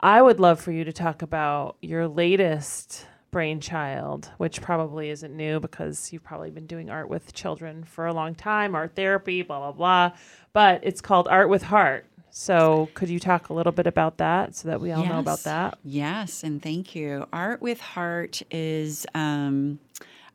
[0.00, 5.58] I would love for you to talk about your latest brainchild, which probably isn't new
[5.58, 9.58] because you've probably been doing art with children for a long time, art therapy, blah,
[9.58, 10.18] blah, blah.
[10.52, 12.06] But it's called Art with Heart.
[12.30, 15.42] So could you talk a little bit about that so that we all know about
[15.42, 15.78] that?
[15.82, 17.26] Yes, and thank you.
[17.32, 19.80] Art with Heart is um,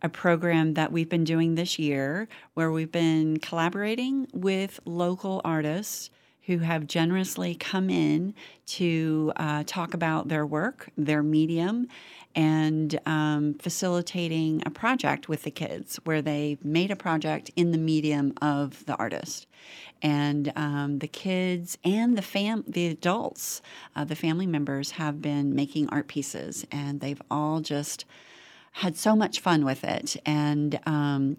[0.01, 6.09] a program that we've been doing this year where we've been collaborating with local artists
[6.45, 8.33] who have generously come in
[8.65, 11.87] to uh, talk about their work, their medium,
[12.35, 17.77] and um, facilitating a project with the kids where they made a project in the
[17.77, 19.47] medium of the artist.
[20.01, 23.61] And um, the kids and the fam, the adults,
[23.95, 28.03] uh, the family members have been making art pieces, and they've all just
[28.77, 30.17] had so much fun with it.
[30.25, 31.37] And um,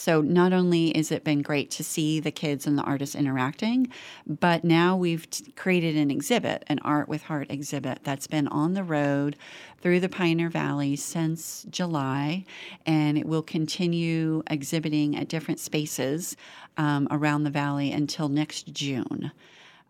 [0.00, 3.92] so not only has it been great to see the kids and the artists interacting,
[4.26, 8.72] but now we've t- created an exhibit, an Art with Heart exhibit that's been on
[8.72, 9.36] the road
[9.82, 12.46] through the Pioneer Valley since July,
[12.86, 16.34] and it will continue exhibiting at different spaces
[16.78, 19.30] um, around the valley until next June.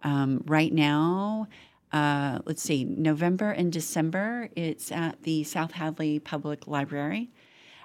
[0.02, 1.46] Um, right now,
[1.92, 7.30] uh, let's see, November and December, it's at the South Hadley Public Library.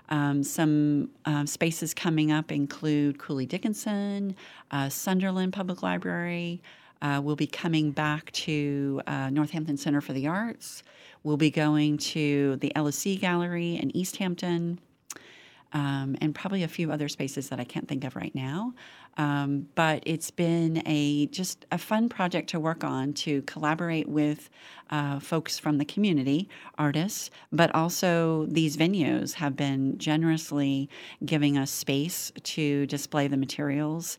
[0.10, 4.36] Um, some uh, spaces coming up include Cooley Dickinson,
[4.72, 6.62] uh, Sunderland Public Library.
[7.02, 10.84] Uh, we'll be coming back to uh, Northampton Center for the Arts.
[11.24, 14.80] We'll be going to the LSC Gallery in Easthampton.
[15.74, 18.74] Um, and probably a few other spaces that I can't think of right now.
[19.18, 24.50] Um, but it's been a just a fun project to work on to collaborate with
[24.90, 30.90] uh, folks from the community, artists, but also these venues have been generously
[31.26, 34.18] giving us space to display the materials.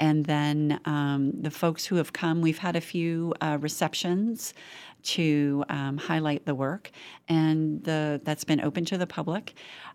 [0.00, 4.54] And then um, the folks who have come, we've had a few uh, receptions
[5.02, 6.90] to um, highlight the work,
[7.28, 9.54] and the that's been open to the public.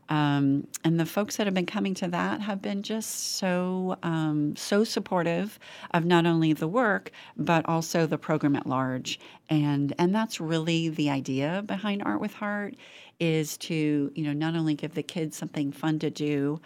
[0.09, 4.55] Um, and the folks that have been coming to that have been just so um,
[4.55, 5.57] so supportive
[5.91, 9.19] of not only the work but also the program at large.
[9.49, 12.75] And and that's really the idea behind Art with Heart
[13.23, 16.59] is to you know not only give the kids something fun to do,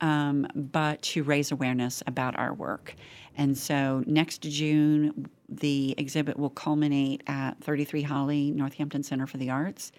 [0.00, 2.94] um, but to raise awareness about our work.
[3.36, 9.50] And so next June, the exhibit will culminate at 33 Hawley, Northampton Center for the
[9.50, 9.90] Arts,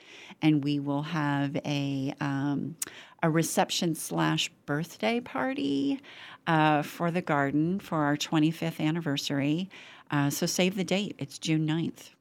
[0.41, 2.77] and we will have a um,
[3.21, 5.99] a reception slash birthday party
[6.47, 9.69] uh, for the garden for our 25th anniversary.
[10.11, 12.11] Uh, so save the date; it's June 9th.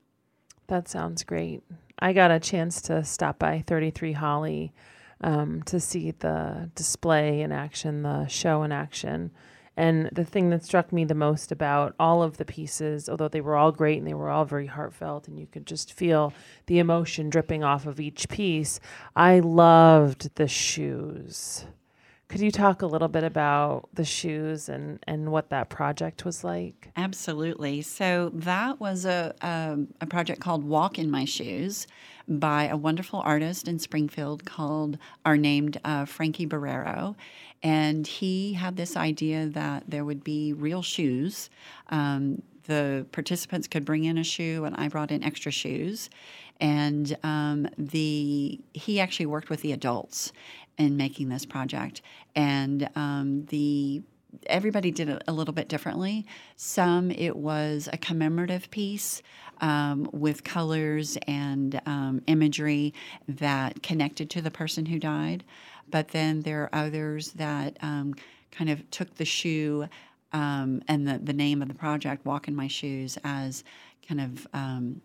[0.67, 1.63] That sounds great.
[1.99, 4.73] I got a chance to stop by 33 Hawley
[5.21, 9.31] um, to see the display in action, the show in action.
[9.77, 13.41] And the thing that struck me the most about all of the pieces, although they
[13.41, 16.33] were all great and they were all very heartfelt, and you could just feel
[16.67, 18.79] the emotion dripping off of each piece,
[19.17, 21.67] I loved the shoes.
[22.29, 26.43] Could you talk a little bit about the shoes and, and what that project was
[26.43, 26.91] like?
[26.97, 27.83] Absolutely.
[27.83, 31.87] So that was a, a, a project called Walk in My Shoes
[32.27, 37.15] by a wonderful artist in Springfield called, are named uh, Frankie Barrero.
[37.63, 41.51] And he had this idea that there would be real shoes.
[41.91, 46.09] Um, the participants could bring in a shoe, and I brought in extra shoes.
[46.61, 50.33] And um, the he actually worked with the adults
[50.79, 52.03] in making this project,
[52.35, 54.03] and um, the
[54.47, 56.27] everybody did it a little bit differently.
[56.57, 59.23] Some it was a commemorative piece
[59.61, 62.93] um, with colors and um, imagery
[63.29, 65.45] that connected to the person who died.
[65.89, 68.15] But then there are others that um,
[68.51, 69.87] kind of took the shoe
[70.33, 73.63] um, and the, the name of the project, Walk in My Shoes, as
[74.09, 75.01] kind of um,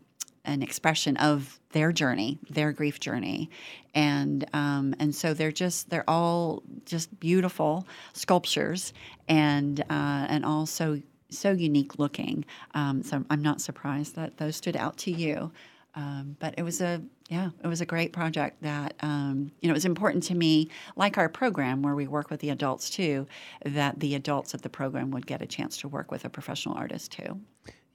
[0.50, 3.50] an expression of their journey, their grief journey,
[3.94, 8.94] and um, and so they're just they're all just beautiful sculptures,
[9.28, 12.46] and uh, and also so unique looking.
[12.74, 15.52] Um, so I'm not surprised that those stood out to you.
[15.96, 19.74] Um, but it was a yeah, it was a great project that um, you know
[19.74, 23.28] it was important to me, like our program where we work with the adults too,
[23.66, 26.76] that the adults of the program would get a chance to work with a professional
[26.76, 27.40] artist too.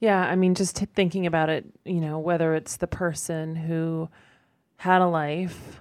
[0.01, 4.09] Yeah, I mean, just thinking about it, you know, whether it's the person who
[4.77, 5.81] had a life,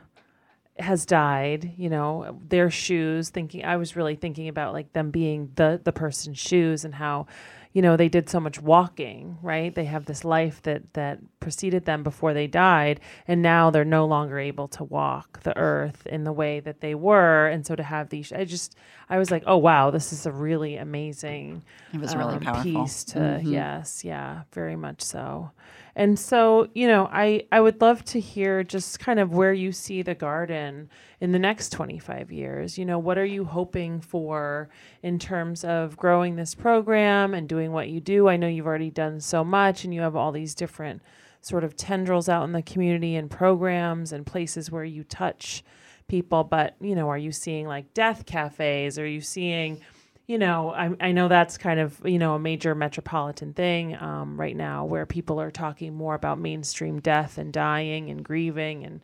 [0.80, 5.52] has died, you know, their shoes, thinking, I was really thinking about like them being
[5.56, 7.28] the, the person's shoes and how,
[7.74, 9.74] you know, they did so much walking, right?
[9.74, 14.06] They have this life that that preceded them before they died, and now they're no
[14.06, 17.48] longer able to walk the earth in the way that they were.
[17.48, 18.76] And so to have these, I just,
[19.10, 21.64] I was like, oh wow, this is a really amazing.
[21.94, 22.64] It was really um, powerful.
[22.64, 23.52] piece to Mhm.
[23.52, 25.52] yes, yeah, very much so.
[25.96, 29.72] And so, you know, I I would love to hear just kind of where you
[29.72, 30.90] see the garden
[31.22, 32.78] in the next 25 years.
[32.78, 34.70] You know, what are you hoping for
[35.04, 38.28] in terms of growing this program and doing what you do?
[38.28, 41.02] I know you've already done so much and you have all these different
[41.42, 45.64] sort of tendrils out in the community and programs and places where you touch
[46.08, 48.98] people, but, you know, are you seeing like death cafes?
[48.98, 49.82] Are you seeing
[50.26, 54.40] you know, I, I know that's kind of, you know, a major metropolitan thing um,
[54.40, 59.02] right now where people are talking more about mainstream death and dying and grieving and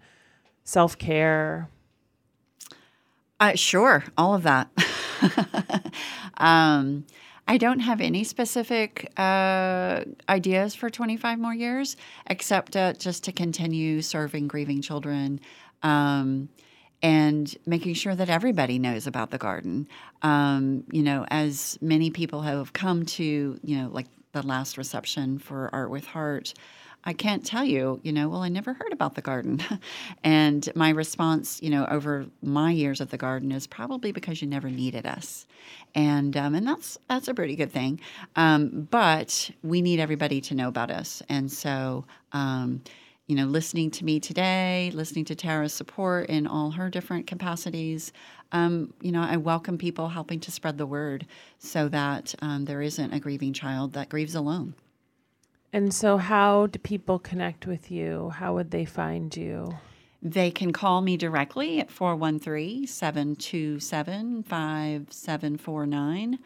[0.63, 1.69] self care.
[3.39, 4.69] Uh, sure, all of that.
[6.37, 7.05] um,
[7.47, 11.97] I don't have any specific uh, ideas for 25 more years,
[12.27, 15.39] except uh, just to continue serving grieving children.
[15.81, 16.49] Um,
[17.01, 19.87] and making sure that everybody knows about the garden.
[20.21, 25.39] Um, you know, as many people have come to, you know, like the last reception
[25.39, 26.53] for Art with Heart,
[27.05, 29.61] I can't tell you, you know, well, I never heard about the garden.
[30.23, 34.47] and my response, you know, over my years at the garden is probably because you
[34.47, 35.47] never needed us.
[35.95, 38.01] And um, and that's that's a pretty good thing.
[38.35, 41.23] Um, but we need everybody to know about us.
[41.29, 42.81] And so um,
[43.29, 48.11] you know, listening to me today, listening to Tara's support in all her different capacities.
[48.51, 51.27] Um, you know, I welcome people helping to spread the word
[51.59, 54.73] so that um, there isn't a grieving child that grieves alone.
[55.71, 58.31] And so, how do people connect with you?
[58.31, 59.77] How would they find you?
[60.23, 66.39] They can call me directly at 413 727 5749,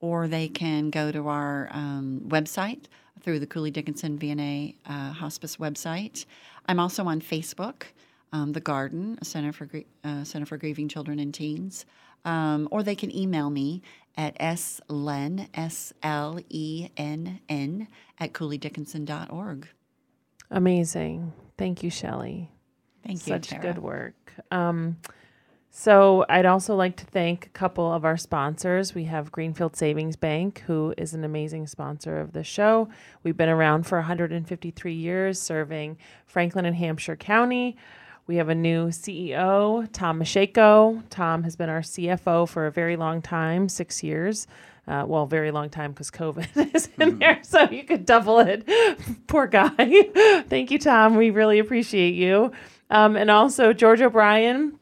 [0.00, 2.86] or they can go to our um, website,
[3.22, 6.24] through the Cooley Dickinson VNA uh, Hospice website.
[6.66, 7.82] I'm also on Facebook,
[8.32, 9.68] um, The Garden, a Center for,
[10.04, 11.84] uh, Center for Grieving Children and Teens.
[12.24, 13.82] Um, or they can email me
[14.16, 15.88] at slen, S-L-E-N-N,
[18.18, 19.68] at cooleydickinson.org.
[20.50, 21.32] Amazing.
[21.56, 22.50] Thank you, Shelly.
[23.06, 23.62] Thank you, Such Tara.
[23.62, 24.32] good work.
[24.50, 24.96] Um,
[25.70, 28.94] so I'd also like to thank a couple of our sponsors.
[28.94, 32.88] We have Greenfield Savings Bank, who is an amazing sponsor of the show.
[33.22, 37.76] We've been around for 153 years, serving Franklin and Hampshire County.
[38.26, 41.02] We have a new CEO, Tom Mashako.
[41.08, 44.46] Tom has been our CFO for a very long time, six years.
[44.86, 48.68] Uh, well, very long time because COVID is in there, so you could double it.
[49.26, 49.70] Poor guy.
[50.48, 51.16] Thank you, Tom.
[51.16, 52.52] We really appreciate you.
[52.90, 54.78] Um, and also George O'Brien,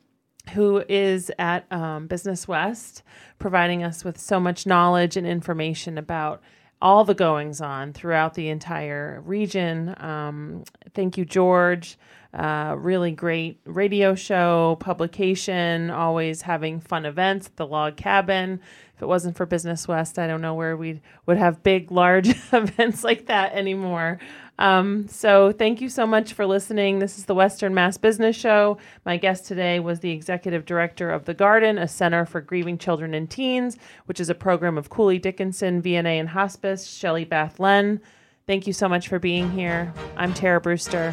[0.51, 3.03] who is at um, Business West,
[3.39, 6.43] providing us with so much knowledge and information about
[6.81, 9.95] all the goings on throughout the entire region.
[9.99, 11.99] Um, thank you, George.
[12.35, 18.61] Uh, really great radio show, publication, always having fun events at the log cabin.
[18.95, 22.29] If it wasn't for Business West, I don't know where we would have big, large
[22.53, 24.19] events like that anymore.
[24.59, 26.99] Um, so thank you so much for listening.
[26.99, 28.79] This is the Western Mass Business Show.
[29.05, 33.15] My guest today was the executive director of The Garden, a center for grieving children
[33.15, 33.77] and teens,
[34.07, 38.01] which is a program of Cooley Dickinson, VNA, and Hospice, Shelley Bath-Lenn.
[38.47, 39.93] Thank you so much for being here.
[40.17, 41.13] I'm Tara Brewster.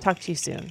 [0.00, 0.70] Talk to you soon.